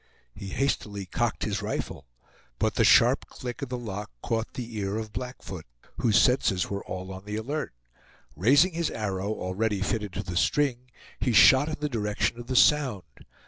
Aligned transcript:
He 0.33 0.47
hastily 0.49 1.05
cocked 1.05 1.43
his 1.43 1.61
rifle, 1.61 2.07
but 2.57 2.73
the 2.73 2.83
sharp 2.83 3.27
click 3.27 3.61
of 3.61 3.69
the 3.69 3.77
lock 3.77 4.09
caught 4.23 4.55
the 4.55 4.75
ear 4.77 4.97
of 4.97 5.13
Blackfoot, 5.13 5.67
whose 5.97 6.19
senses 6.19 6.71
were 6.71 6.83
all 6.85 7.13
on 7.13 7.25
the 7.25 7.35
alert. 7.35 7.71
Raising 8.35 8.73
his 8.73 8.89
arrow, 8.89 9.29
already 9.31 9.81
fitted 9.83 10.11
to 10.13 10.23
the 10.23 10.35
string, 10.35 10.89
he 11.19 11.33
shot 11.33 11.69
in 11.69 11.75
the 11.81 11.87
direction 11.87 12.39
of 12.39 12.47
the 12.47 12.55
sound. 12.55 13.03